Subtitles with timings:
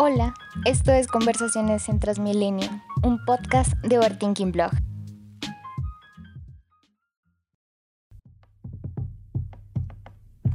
[0.00, 0.32] Hola,
[0.64, 2.68] esto es Conversaciones en Transmilenio,
[3.02, 4.70] un podcast de Overthinking Blog.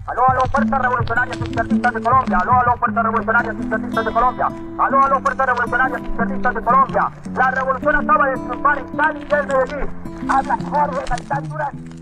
[0.07, 2.37] Aló, aló, fuerzas revolucionarias izquierdistas de Colombia.
[2.37, 4.47] Aló, aló, fuerzas revolucionarias izquierdistas de Colombia.
[4.79, 7.11] Aló, aló, fuerzas revolucionarias izquierdistas de Colombia.
[7.35, 10.31] La revolución acaba de triunfar en Cali y en Medellín.
[10.31, 11.92] Habla Jorge Gaitán Durán.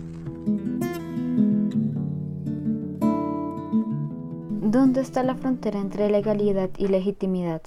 [4.71, 7.61] ¿Dónde está la frontera entre legalidad y legitimidad?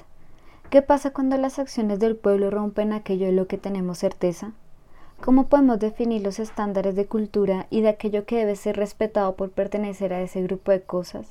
[0.70, 4.54] ¿Qué pasa cuando las acciones del pueblo rompen aquello de lo que tenemos certeza?
[5.20, 9.50] ¿Cómo podemos definir los estándares de cultura y de aquello que debe ser respetado por
[9.50, 11.30] pertenecer a ese grupo de cosas?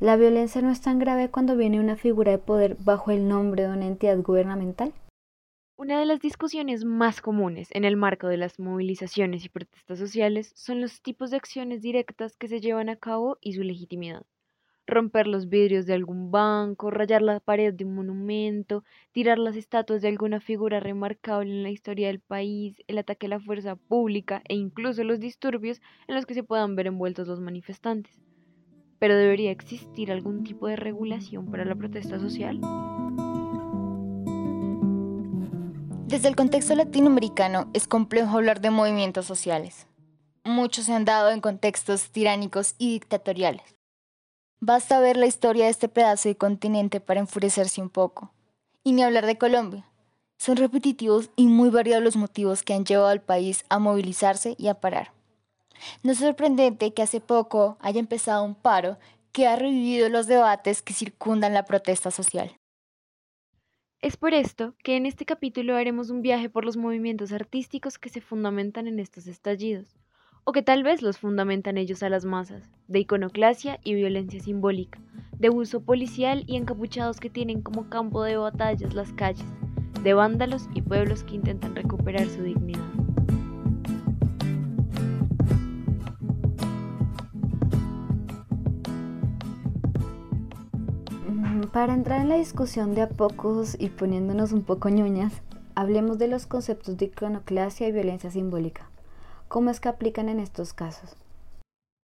[0.00, 3.62] ¿La violencia no es tan grave cuando viene una figura de poder bajo el nombre
[3.62, 4.92] de una entidad gubernamental?
[5.78, 10.52] Una de las discusiones más comunes en el marco de las movilizaciones y protestas sociales
[10.56, 14.26] son los tipos de acciones directas que se llevan a cabo y su legitimidad
[14.86, 20.02] romper los vidrios de algún banco, rayar la pared de un monumento, tirar las estatuas
[20.02, 24.42] de alguna figura remarcable en la historia del país, el ataque a la fuerza pública
[24.48, 28.20] e incluso los disturbios en los que se puedan ver envueltos los manifestantes.
[28.98, 32.60] Pero debería existir algún tipo de regulación para la protesta social.
[36.06, 39.86] Desde el contexto latinoamericano es complejo hablar de movimientos sociales.
[40.44, 43.79] Muchos se han dado en contextos tiránicos y dictatoriales.
[44.62, 48.30] Basta ver la historia de este pedazo de continente para enfurecerse un poco.
[48.84, 49.86] Y ni hablar de Colombia.
[50.36, 54.68] Son repetitivos y muy variados los motivos que han llevado al país a movilizarse y
[54.68, 55.14] a parar.
[56.02, 58.98] No es sorprendente que hace poco haya empezado un paro
[59.32, 62.54] que ha revivido los debates que circundan la protesta social.
[64.02, 68.10] Es por esto que en este capítulo haremos un viaje por los movimientos artísticos que
[68.10, 69.96] se fundamentan en estos estallidos
[70.44, 74.98] o que tal vez los fundamentan ellos a las masas, de iconoclasia y violencia simbólica,
[75.38, 79.46] de uso policial y encapuchados que tienen como campo de batallas las calles,
[80.02, 82.80] de vándalos y pueblos que intentan recuperar su dignidad.
[91.28, 95.42] Mm, para entrar en la discusión de a pocos y poniéndonos un poco ñoñas,
[95.74, 98.89] hablemos de los conceptos de iconoclasia y violencia simbólica.
[99.50, 101.16] ¿Cómo es que aplican en estos casos?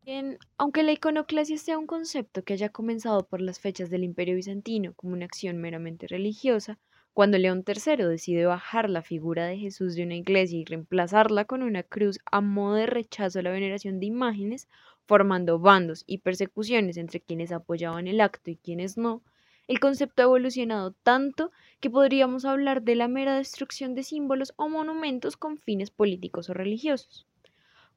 [0.01, 4.33] Bien, aunque la iconoclasia sea un concepto que haya comenzado por las fechas del Imperio
[4.33, 6.79] Bizantino como una acción meramente religiosa,
[7.13, 11.61] cuando León III decide bajar la figura de Jesús de una iglesia y reemplazarla con
[11.61, 14.67] una cruz a modo de rechazo a la veneración de imágenes,
[15.05, 19.21] formando bandos y persecuciones entre quienes apoyaban el acto y quienes no,
[19.67, 24.69] el concepto ha evolucionado tanto que podríamos hablar de la mera destrucción de símbolos o
[24.69, 27.27] monumentos con fines políticos o religiosos.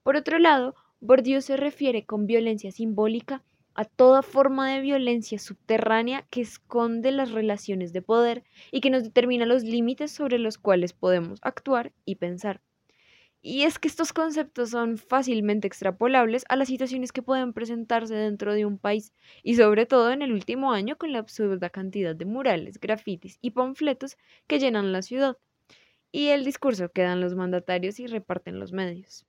[0.03, 3.43] Por otro lado, Bourdieu se refiere con violencia simbólica
[3.75, 9.05] a toda forma de violencia subterránea que esconde las relaciones de poder y que nos
[9.05, 12.61] determina los límites sobre los cuales podemos actuar y pensar.
[13.43, 18.55] Y es que estos conceptos son fácilmente extrapolables a las situaciones que pueden presentarse dentro
[18.55, 19.13] de un país
[19.43, 23.53] y sobre todo en el último año con la absurda cantidad de murales, grafitis y
[23.53, 25.37] panfletos que llenan la ciudad
[26.13, 29.27] y el discurso que dan los mandatarios y reparten los medios.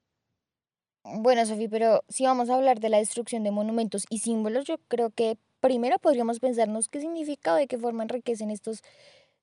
[1.03, 4.77] Bueno, Sofía, pero si vamos a hablar de la destrucción de monumentos y símbolos, yo
[4.87, 8.81] creo que primero podríamos pensarnos qué significa o de qué forma enriquecen estos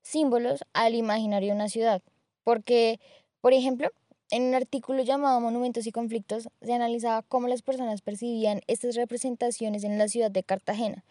[0.01, 2.01] símbolos al imaginario de una ciudad.
[2.43, 2.99] Porque,
[3.41, 3.89] por ejemplo,
[4.31, 9.83] en un artículo llamado Monumentos y Conflictos se analizaba cómo las personas percibían estas representaciones
[9.83, 11.03] en la ciudad de Cartagena,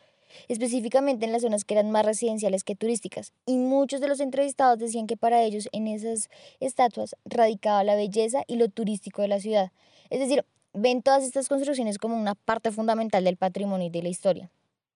[0.46, 3.32] específicamente en las zonas que eran más residenciales que turísticas.
[3.44, 6.30] Y muchos de los entrevistados decían que para ellos en esas
[6.60, 9.72] estatuas radicaba la belleza y lo turístico de la ciudad.
[10.10, 14.10] Es decir, ven todas estas construcciones como una parte fundamental del patrimonio y de la
[14.10, 14.50] historia.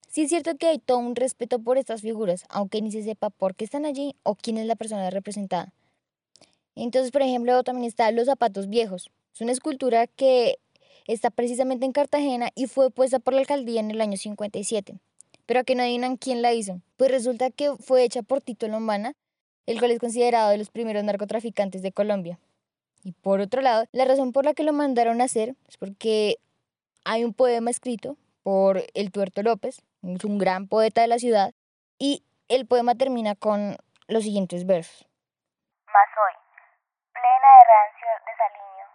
[0.09, 3.31] Sí es cierto que hay todo un respeto por estas figuras, aunque ni se sepa
[3.31, 5.73] por qué están allí o quién es la persona representada.
[6.75, 9.11] Entonces, por ejemplo, también están los zapatos viejos.
[9.35, 10.59] Es una escultura que
[11.07, 14.95] está precisamente en Cartagena y fue puesta por la alcaldía en el año 57.
[15.47, 16.81] Pero a que no adivinan quién la hizo.
[16.97, 19.15] Pues resulta que fue hecha por Tito Lombana,
[19.67, 22.39] el cual es considerado de los primeros narcotraficantes de Colombia.
[23.05, 26.39] Y por otro lado, la razón por la que lo mandaron a hacer es porque
[27.05, 31.53] hay un poema escrito por el Tuerto López, un gran poeta de la ciudad,
[31.99, 33.77] y el poema termina con
[34.09, 35.07] los siguientes versos.
[35.87, 36.42] Mas hoy,
[37.13, 38.87] plena de rancio desaliño,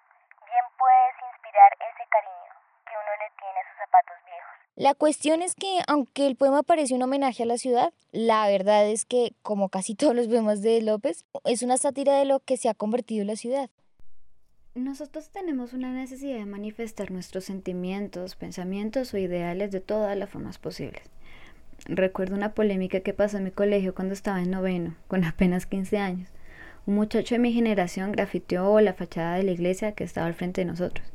[0.45, 2.51] bien puedes inspirar ese cariño
[2.87, 4.55] que uno le tiene a sus zapatos viejos.
[4.75, 8.87] La cuestión es que, aunque el poema parece un homenaje a la ciudad, la verdad
[8.87, 12.57] es que, como casi todos los poemas de López, es una sátira de lo que
[12.57, 13.69] se ha convertido la ciudad.
[14.75, 20.59] Nosotros tenemos una necesidad de manifestar nuestros sentimientos, pensamientos o ideales de todas las formas
[20.59, 21.01] posibles.
[21.85, 25.97] Recuerdo una polémica que pasó en mi colegio cuando estaba en noveno, con apenas 15
[25.97, 26.29] años.
[26.88, 30.62] Un muchacho de mi generación grafiteó la fachada de la iglesia que estaba al frente
[30.62, 31.06] de nosotros.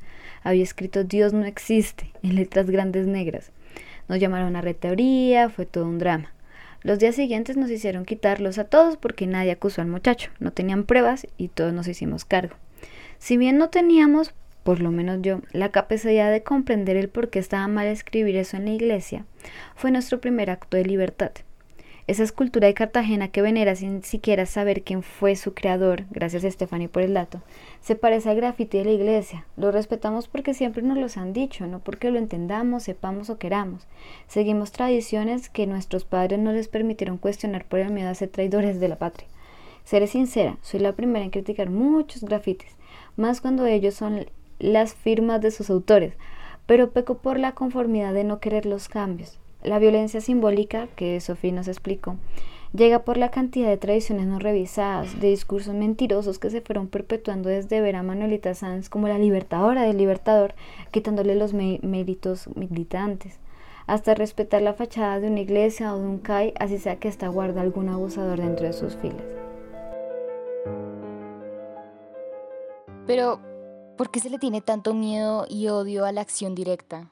[0.43, 3.53] Había escrito Dios no existe en letras grandes negras.
[4.07, 6.35] Nos llamaron a reteoría, fue todo un drama.
[6.83, 10.31] Los días siguientes nos hicieron quitarlos a todos porque nadie acusó al muchacho.
[10.41, 12.55] No tenían pruebas y todos nos hicimos cargo.
[13.19, 14.35] Si bien no teníamos,
[14.65, 18.59] por lo menos yo, la capacidad de comprender el por qué estaba mal escribir eso
[18.59, 19.25] en la iglesia,
[19.75, 21.33] fue nuestro primer acto de libertad.
[22.09, 26.51] Esa escultura de Cartagena que venera sin siquiera saber quién fue su creador, gracias a
[26.51, 27.43] Stephanie por el dato,
[27.81, 29.47] se parece al grafiti de la iglesia.
[29.57, 33.87] Lo respetamos porque siempre nos los han dicho, no porque lo entendamos, sepamos o queramos.
[34.27, 38.81] Seguimos tradiciones que nuestros padres no les permitieron cuestionar por el miedo a ser traidores
[38.81, 39.29] de la patria.
[39.85, 42.77] Seré sincera, soy la primera en criticar muchos grafitis,
[43.17, 44.27] más cuando ellos son
[44.59, 46.15] las firmas de sus autores,
[46.67, 49.39] pero peco por la conformidad de no querer los cambios.
[49.63, 52.17] La violencia simbólica, que Sofía nos explicó,
[52.73, 57.49] llega por la cantidad de tradiciones no revisadas, de discursos mentirosos que se fueron perpetuando
[57.49, 60.55] desde ver a Manuelita Sanz como la libertadora del libertador,
[60.91, 63.39] quitándole los méritos militantes,
[63.87, 67.29] hasta respetar la fachada de una iglesia o de un CAI, así sea que ésta
[67.29, 69.23] guarda algún abusador dentro de sus filas.
[73.07, 73.41] Pero,
[73.97, 77.11] ¿por qué se le tiene tanto miedo y odio a la acción directa?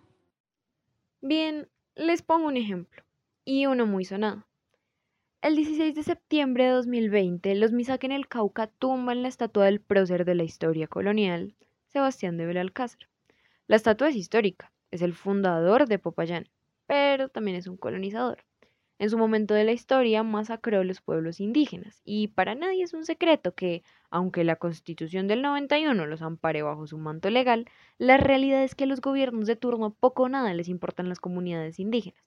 [1.20, 1.68] Bien,
[2.00, 3.02] les pongo un ejemplo,
[3.44, 4.46] y uno muy sonado.
[5.42, 9.82] El 16 de septiembre de 2020, los Misak en el Cauca tumban la estatua del
[9.82, 11.56] prócer de la historia colonial,
[11.88, 13.08] Sebastián de Belalcázar.
[13.66, 16.48] La estatua es histórica, es el fundador de Popayán,
[16.86, 18.44] pero también es un colonizador.
[19.00, 23.06] En su momento de la historia masacró los pueblos indígenas y para nadie es un
[23.06, 27.64] secreto que, aunque la constitución del 91 los ampare bajo su manto legal,
[27.96, 31.18] la realidad es que a los gobiernos de turno poco o nada les importan las
[31.18, 32.22] comunidades indígenas.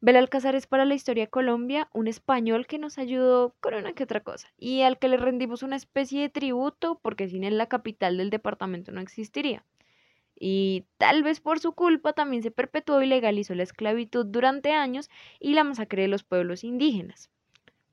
[0.00, 4.04] Belalcázar es para la historia de Colombia un español que nos ayudó con una que
[4.04, 7.66] otra cosa y al que le rendimos una especie de tributo porque sin él la
[7.66, 9.62] capital del departamento no existiría
[10.44, 15.08] y tal vez por su culpa también se perpetuó y legalizó la esclavitud durante años
[15.38, 17.30] y la masacre de los pueblos indígenas.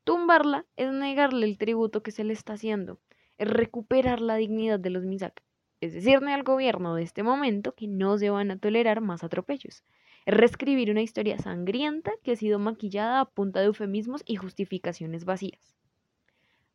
[0.03, 2.97] Tumbarla es negarle el tributo que se le está haciendo,
[3.37, 5.43] es recuperar la dignidad de los Misak,
[5.79, 9.83] es decirle al gobierno de este momento que no se van a tolerar más atropellos,
[10.25, 15.23] es reescribir una historia sangrienta que ha sido maquillada a punta de eufemismos y justificaciones
[15.23, 15.75] vacías.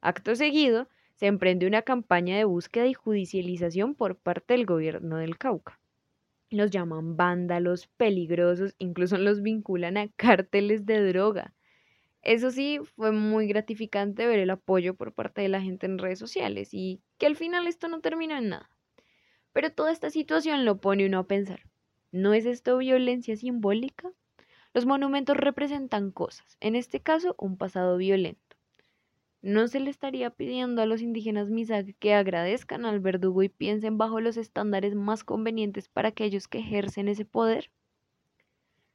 [0.00, 5.38] Acto seguido, se emprende una campaña de búsqueda y judicialización por parte del gobierno del
[5.38, 5.80] Cauca.
[6.50, 11.54] Los llaman vándalos, peligrosos, incluso los vinculan a cárteles de droga.
[12.22, 16.18] Eso sí, fue muy gratificante ver el apoyo por parte de la gente en redes
[16.18, 18.70] sociales y que al final esto no terminó en nada.
[19.52, 21.60] Pero toda esta situación lo pone uno a pensar.
[22.12, 24.10] ¿No es esto violencia simbólica?
[24.72, 28.43] Los monumentos representan cosas, en este caso un pasado violento.
[29.44, 33.98] ¿No se le estaría pidiendo a los indígenas misa que agradezcan al verdugo y piensen
[33.98, 37.70] bajo los estándares más convenientes para aquellos que ejercen ese poder?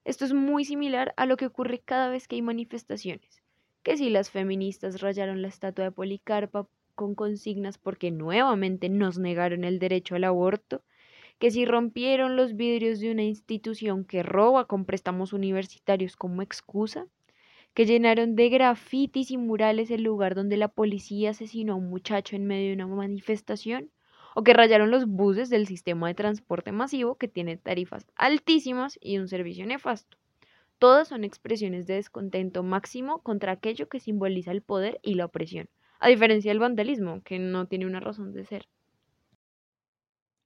[0.05, 3.43] Esto es muy similar a lo que ocurre cada vez que hay manifestaciones,
[3.83, 9.63] que si las feministas rayaron la estatua de Policarpa con consignas porque nuevamente nos negaron
[9.63, 10.81] el derecho al aborto,
[11.37, 17.05] que si rompieron los vidrios de una institución que roba con préstamos universitarios como excusa,
[17.79, 22.35] que llenaron de grafitis y murales el lugar donde la policía asesinó a un muchacho
[22.35, 23.89] en medio de una manifestación,
[24.35, 29.17] o que rayaron los buses del sistema de transporte masivo que tiene tarifas altísimas y
[29.17, 30.17] un servicio nefasto.
[30.77, 35.69] Todas son expresiones de descontento máximo contra aquello que simboliza el poder y la opresión,
[36.01, 38.67] a diferencia del vandalismo, que no tiene una razón de ser.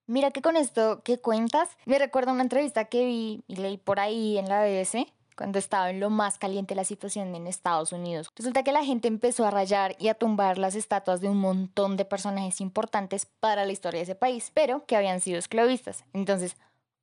[0.05, 3.99] Mira que con esto que cuentas, me recuerda una entrevista que vi y leí por
[3.99, 8.29] ahí en la BS cuando estaba en lo más caliente la situación en Estados Unidos.
[8.35, 11.97] Resulta que la gente empezó a rayar y a tumbar las estatuas de un montón
[11.97, 16.03] de personajes importantes para la historia de ese país, pero que habían sido esclavistas.
[16.13, 16.55] Entonces,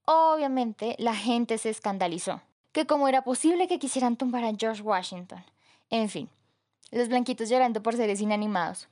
[0.05, 2.41] obviamente, la gente se escandalizó.
[2.73, 5.45] Que cómo era posible que quisieran tumbar a George Washington.
[5.91, 6.29] En fin,
[6.93, 8.89] los blanquitos llorando por seres inanimados.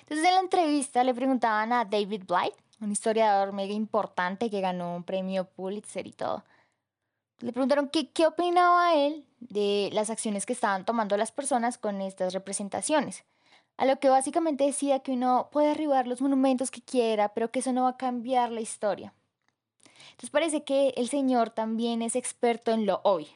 [0.00, 4.96] Entonces en la entrevista le preguntaban a David Blight, un historiador mega importante que ganó
[4.96, 6.44] un premio Pulitzer y todo,
[7.44, 12.32] le preguntaron qué, opinaba él de las acciones que estaban tomando las personas con estas
[12.32, 13.24] representaciones.
[13.76, 17.58] A lo que básicamente decía que uno puede derribar los monumentos que quiera, pero que
[17.58, 19.12] eso no va a cambiar la historia.
[20.12, 23.28] Entonces parece que el señor también es experto en lo hoy.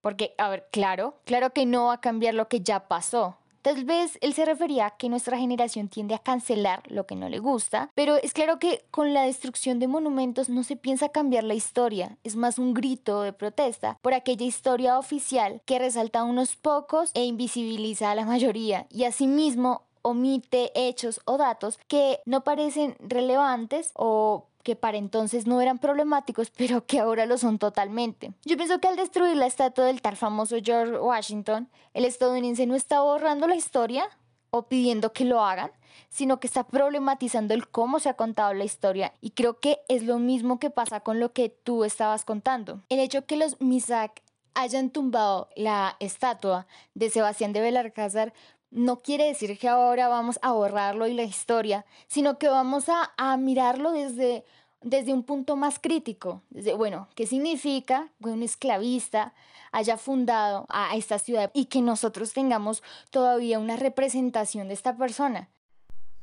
[0.00, 3.36] Porque, a ver, claro, claro que no va a cambiar lo que ya pasó.
[3.62, 7.28] Tal vez él se refería a que nuestra generación tiende a cancelar lo que no
[7.28, 11.44] le gusta, pero es claro que con la destrucción de monumentos no se piensa cambiar
[11.44, 16.24] la historia, es más un grito de protesta por aquella historia oficial que resalta a
[16.24, 22.42] unos pocos e invisibiliza a la mayoría y asimismo omite hechos o datos que no
[22.42, 28.32] parecen relevantes o que para entonces no eran problemáticos, pero que ahora lo son totalmente.
[28.44, 32.74] Yo pienso que al destruir la estatua del tal famoso George Washington, el estadounidense no
[32.74, 34.08] está borrando la historia
[34.50, 35.70] o pidiendo que lo hagan,
[36.10, 39.14] sino que está problematizando el cómo se ha contado la historia.
[39.20, 42.82] Y creo que es lo mismo que pasa con lo que tú estabas contando.
[42.90, 44.22] El hecho que los Misak
[44.54, 48.34] hayan tumbado la estatua de Sebastián de Belarcázar
[48.72, 53.36] no quiere decir que ahora vamos a borrarlo y la historia, sino que vamos a,
[53.36, 54.44] mirarlo desde,
[54.80, 56.42] desde un punto más crítico.
[56.50, 59.34] Desde, bueno, ¿qué significa que un esclavista
[59.72, 65.48] haya fundado a esta ciudad y que nosotros tengamos todavía una representación de esta persona?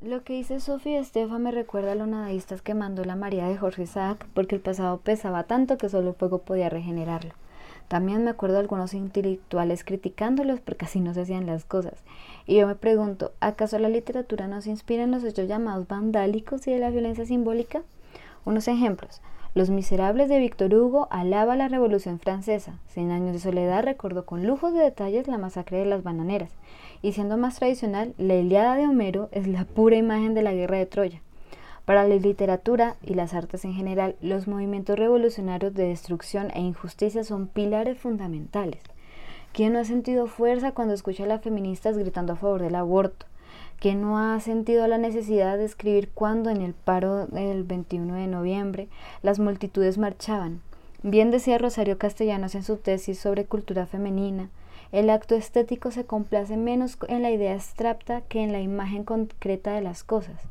[0.01, 3.58] Lo que dice Sofía Estefa me recuerda a los nadaístas que mandó la María de
[3.58, 7.34] Jorge Isaac porque el pasado pesaba tanto que solo el fuego podía regenerarlo.
[7.89, 12.03] También me acuerdo de algunos intelectuales criticándolos porque así no se hacían las cosas.
[12.46, 16.72] Y yo me pregunto, ¿acaso la literatura nos inspira en los hechos llamados vandálicos y
[16.72, 17.81] de la violencia simbólica?
[18.46, 19.22] Unos ejemplos.
[19.55, 22.77] Los Miserables de Víctor Hugo alaba la Revolución Francesa.
[22.86, 26.51] Cien años de soledad recordó con lujos de detalles la masacre de las bananeras.
[27.01, 30.77] Y siendo más tradicional, la Iliada de Homero es la pura imagen de la guerra
[30.77, 31.22] de Troya.
[31.89, 37.24] Para la literatura y las artes en general, los movimientos revolucionarios de destrucción e injusticia
[37.24, 38.84] son pilares fundamentales.
[39.53, 43.25] ¿Quién no ha sentido fuerza cuando escucha a las feministas gritando a favor del aborto?
[43.79, 48.27] ¿Quién no ha sentido la necesidad de escribir cuando en el paro del 21 de
[48.27, 48.88] noviembre
[49.24, 50.62] las multitudes marchaban?
[51.01, 54.51] Bien decía Rosario Castellanos en su tesis sobre cultura femenina,
[54.91, 59.74] el acto estético se complace menos en la idea abstracta que en la imagen concreta
[59.74, 60.46] de las cosas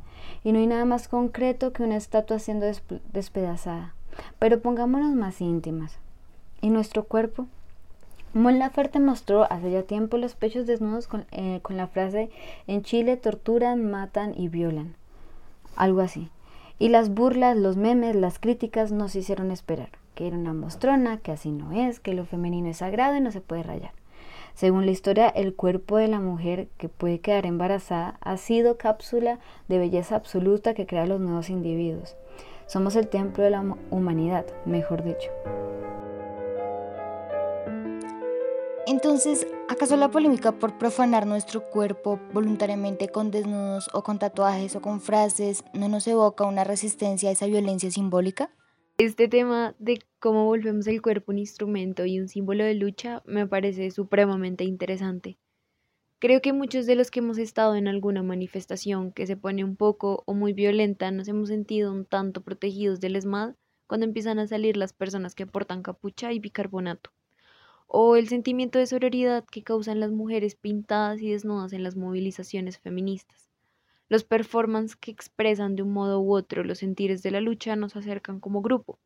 [0.45, 2.67] y no hay nada más concreto que una estatua siendo
[3.13, 3.95] despedazada.
[4.39, 5.99] Pero pongámonos más íntimas.
[6.61, 7.47] ¿Y nuestro cuerpo?
[8.35, 12.31] Mon Laferte mostró hace ya tiempo los pechos desnudos con, eh, con la frase
[12.67, 14.95] en Chile torturan, matan y violan.
[15.77, 16.31] Algo así.
[16.79, 21.33] Y las burlas, los memes, las críticas nos hicieron esperar, que era una mostrona, que
[21.33, 23.93] así no es, que lo femenino es sagrado y no se puede rayar.
[24.59, 29.39] Según la historia, el cuerpo de la mujer que puede quedar embarazada ha sido cápsula
[29.69, 32.17] de belleza absoluta que crea los nuevos individuos.
[32.67, 35.31] Somos el templo de la humanidad, mejor dicho.
[38.89, 44.83] Entonces, ¿acaso la polémica por profanar nuestro cuerpo voluntariamente con desnudos o con tatuajes o
[44.83, 48.51] con frases no nos evoca una resistencia a esa violencia simbólica?
[49.01, 53.47] Este tema de cómo volvemos el cuerpo un instrumento y un símbolo de lucha me
[53.47, 55.39] parece supremamente interesante.
[56.19, 59.77] Creo que muchos de los que hemos estado en alguna manifestación que se pone un
[59.77, 63.55] poco o muy violenta nos hemos sentido un tanto protegidos del ESMAD
[63.87, 67.13] cuando empiezan a salir las personas que portan capucha y bicarbonato,
[67.87, 72.81] o el sentimiento de sororidad que causan las mujeres pintadas y desnudas en las movilizaciones
[72.81, 73.48] feministas.
[74.09, 77.97] Los performances que expresan de un modo u otro los sentires de la lucha nos
[77.97, 78.99] acercan como grupo.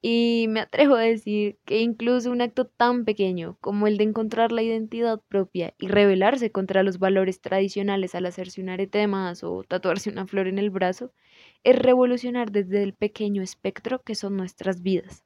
[0.00, 4.52] Y me atrevo a decir que incluso un acto tan pequeño como el de encontrar
[4.52, 9.42] la identidad propia y rebelarse contra los valores tradicionales al hacerse un arete de más
[9.42, 11.12] o tatuarse una flor en el brazo,
[11.64, 15.24] es revolucionar desde el pequeño espectro que son nuestras vidas.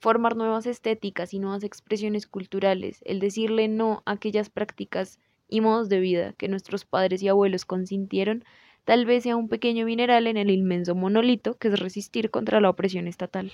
[0.00, 5.18] Formar nuevas estéticas y nuevas expresiones culturales, el decirle no a aquellas prácticas
[5.50, 8.44] y modos de vida que nuestros padres y abuelos consintieron,
[8.84, 12.70] tal vez sea un pequeño mineral en el inmenso monolito que es resistir contra la
[12.70, 13.52] opresión estatal.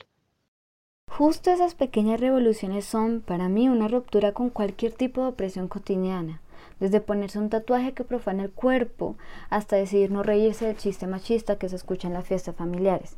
[1.09, 6.43] Justo esas pequeñas revoluciones son, para mí, una ruptura con cualquier tipo de opresión cotidiana,
[6.79, 9.17] desde ponerse un tatuaje que profana el cuerpo
[9.49, 13.17] hasta decidir no reírse del chiste machista que se escucha en las fiestas familiares.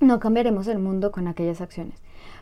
[0.00, 2.00] No cambiaremos el mundo con aquellas acciones,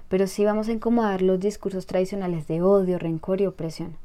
[0.09, 3.97] pero sí vamos a incomodar los discursos tradicionales de odio, rencor y opresión.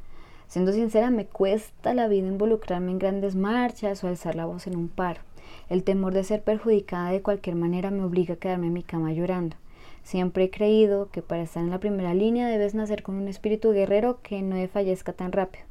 [0.48, 4.78] Siendo sincera, me cuesta la vida involucrarme en grandes marchas o alzar la voz en
[4.78, 5.22] un paro.
[5.70, 9.12] El temor de ser perjudicada de cualquier manera me obliga a quedarme en mi cama
[9.12, 9.58] llorando.
[10.04, 13.74] Siempre he creído que para estar en la primera línea debes nacer con un espíritu
[13.74, 15.66] guerrero que no fallezca tan rápido.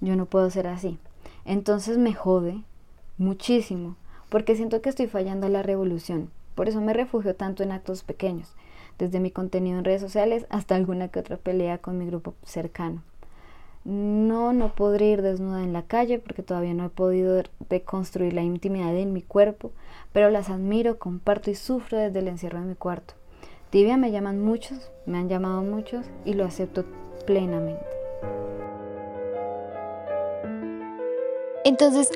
[0.00, 0.96] Yo no puedo ser así.
[1.44, 2.62] Entonces me jode
[3.16, 3.96] muchísimo,
[4.28, 6.30] porque siento que estoy fallando a la revolución.
[6.54, 8.54] Por eso me refugio tanto en actos pequeños,
[8.96, 13.02] desde mi contenido en redes sociales hasta alguna que otra pelea con mi grupo cercano.
[13.88, 18.42] No, no podré ir desnuda en la calle porque todavía no he podido reconstruir la
[18.42, 19.72] intimidad en mi cuerpo,
[20.12, 23.14] pero las admiro, comparto y sufro desde el encierro de mi cuarto.
[23.70, 26.84] Tibia me llaman muchos, me han llamado muchos y lo acepto
[27.24, 27.86] plenamente.
[31.64, 32.10] Entonces,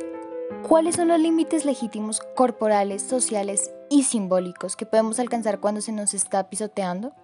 [0.69, 6.13] ¿cuáles son los límites legítimos corporales, sociales y simbólicos que podemos alcanzar cuando se nos
[6.13, 7.15] está pisoteando?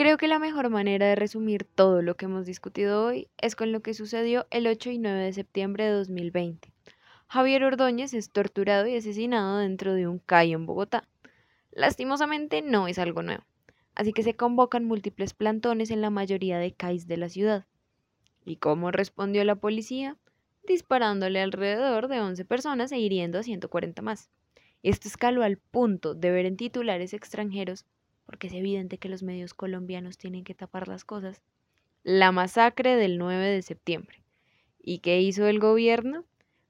[0.00, 3.70] Creo que la mejor manera de resumir todo lo que hemos discutido hoy es con
[3.70, 6.72] lo que sucedió el 8 y 9 de septiembre de 2020.
[7.28, 11.06] Javier Ordóñez es torturado y asesinado dentro de un CAI en Bogotá.
[11.70, 13.44] Lastimosamente no es algo nuevo,
[13.94, 17.66] así que se convocan múltiples plantones en la mayoría de CAIs de la ciudad.
[18.46, 20.16] ¿Y cómo respondió la policía?
[20.66, 24.30] Disparándole alrededor de 11 personas e hiriendo a 140 más.
[24.82, 27.84] Esto escaló al punto de ver en titulares extranjeros
[28.30, 31.42] porque es evidente que los medios colombianos tienen que tapar las cosas,
[32.04, 34.22] la masacre del 9 de septiembre.
[34.80, 36.24] ¿Y qué hizo el gobierno?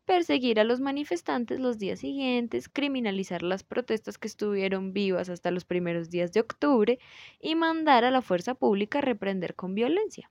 [0.06, 5.66] Perseguir a los manifestantes los días siguientes, criminalizar las protestas que estuvieron vivas hasta los
[5.66, 6.98] primeros días de octubre
[7.42, 10.30] y mandar a la fuerza pública a reprender con violencia.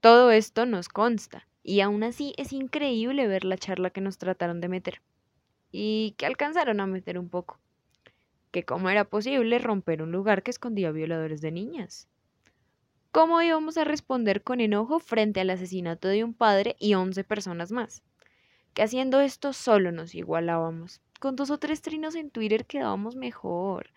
[0.00, 4.60] Todo esto nos consta, y aún así es increíble ver la charla que nos trataron
[4.60, 5.02] de meter.
[5.70, 7.61] Y que alcanzaron a meter un poco
[8.52, 12.06] que cómo era posible romper un lugar que escondía violadores de niñas.
[13.10, 17.72] ¿Cómo íbamos a responder con enojo frente al asesinato de un padre y once personas
[17.72, 18.02] más?
[18.74, 21.00] Que haciendo esto solo nos igualábamos.
[21.18, 23.90] Con dos o tres trinos en Twitter quedábamos mejor.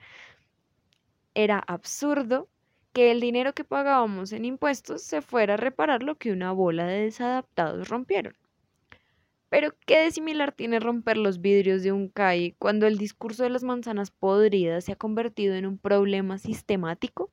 [1.34, 2.48] Era absurdo
[2.94, 6.86] que el dinero que pagábamos en impuestos se fuera a reparar lo que una bola
[6.86, 8.36] de desadaptados rompieron.
[9.50, 13.50] Pero ¿qué de similar tiene romper los vidrios de un CAI cuando el discurso de
[13.50, 17.32] las manzanas podridas se ha convertido en un problema sistemático?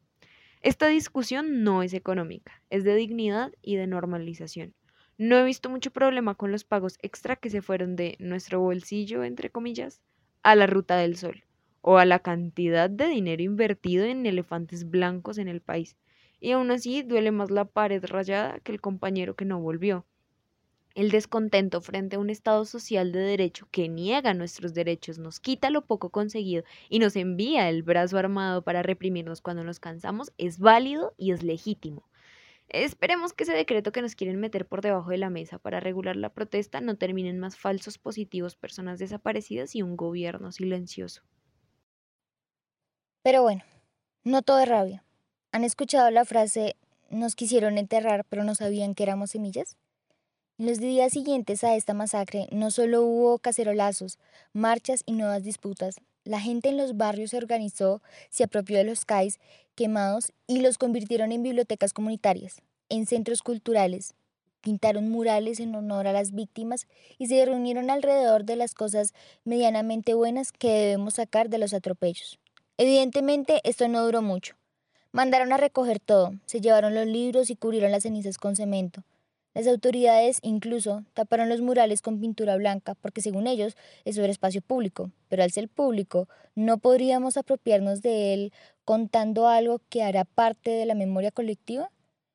[0.62, 4.75] Esta discusión no es económica, es de dignidad y de normalización.
[5.19, 9.25] No he visto mucho problema con los pagos extra que se fueron de nuestro bolsillo,
[9.25, 10.00] entre comillas,
[10.42, 11.45] a la ruta del sol,
[11.81, 15.97] o a la cantidad de dinero invertido en elefantes blancos en el país.
[16.40, 20.07] Y aún así duele más la pared rayada que el compañero que no volvió.
[20.95, 25.71] El descontento frente a un Estado social de derecho que niega nuestros derechos, nos quita
[25.71, 30.59] lo poco conseguido y nos envía el brazo armado para reprimirnos cuando nos cansamos es
[30.59, 32.07] válido y es legítimo.
[32.69, 36.16] Esperemos que ese decreto que nos quieren meter por debajo de la mesa para regular
[36.16, 41.23] la protesta no termine en más falsos positivos, personas desaparecidas y un gobierno silencioso.
[43.23, 43.62] Pero bueno,
[44.25, 45.05] no todo es rabia.
[45.53, 46.77] ¿Han escuchado la frase
[47.11, 49.77] nos quisieron enterrar pero no sabían que éramos semillas?
[50.59, 54.19] En los días siguientes a esta masacre no solo hubo cacerolazos,
[54.53, 55.97] marchas y nuevas disputas.
[56.25, 59.41] La gente en los barrios se organizó, se apropió de los CAIs
[59.75, 62.61] quemados y los convirtieron en bibliotecas comunitarias,
[62.91, 64.15] en centros culturales.
[64.61, 66.87] Pintaron murales en honor a las víctimas
[67.19, 72.38] y se reunieron alrededor de las cosas medianamente buenas que debemos sacar de los atropellos.
[72.77, 74.55] Evidentemente esto no duró mucho.
[75.12, 79.03] Mandaron a recoger todo, se llevaron los libros y cubrieron las cenizas con cemento.
[79.55, 84.62] Las autoridades incluso taparon los murales con pintura blanca porque según ellos eso era espacio
[84.62, 88.53] público, pero al ser público no podríamos apropiarnos de él
[88.85, 91.91] contando algo que hará parte de la memoria colectiva,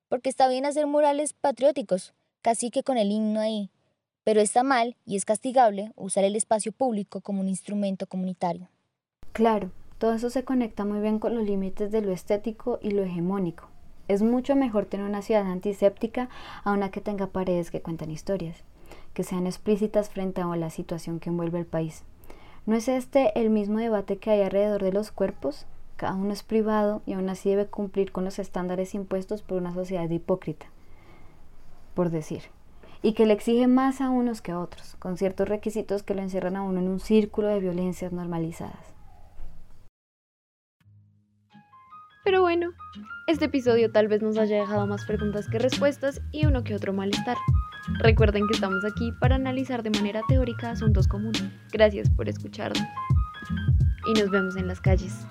[0.09, 3.71] porque está bien hacer murales patrióticos, casi que con el himno ahí,
[4.23, 8.69] pero está mal y es castigable usar el espacio público como un instrumento comunitario.
[9.33, 13.03] Claro, todo eso se conecta muy bien con los límites de lo estético y lo
[13.03, 13.69] hegemónico.
[14.07, 16.29] Es mucho mejor tener una ciudad antiséptica
[16.63, 18.63] a una que tenga paredes que cuentan historias,
[19.13, 22.03] que sean explícitas frente a la situación que envuelve el país.
[22.65, 25.65] ¿No es este el mismo debate que hay alrededor de los cuerpos?
[25.97, 29.73] Cada uno es privado y aún así debe cumplir con los estándares impuestos por una
[29.73, 30.67] sociedad hipócrita,
[31.93, 32.43] por decir,
[33.01, 36.21] y que le exige más a unos que a otros, con ciertos requisitos que lo
[36.21, 38.96] encierran a uno en un círculo de violencias normalizadas.
[42.27, 42.73] Pero bueno,
[43.27, 46.91] este episodio tal vez nos haya dejado más preguntas que respuestas y uno que otro
[46.91, 47.37] malestar.
[47.99, 51.45] Recuerden que estamos aquí para analizar de manera teórica asuntos comunes.
[51.71, 52.83] Gracias por escucharnos.
[54.07, 55.25] Y nos vemos en las calles.